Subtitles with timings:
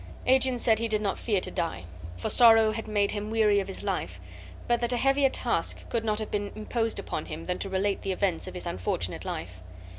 [0.25, 1.85] Aegeon said that he did not fear to die,
[2.17, 4.19] for sorrow had made him weary of his life,
[4.67, 8.01] but that a heavier task could not have been imposed upon him than to relate
[8.01, 9.59] the events of his unfortunate life.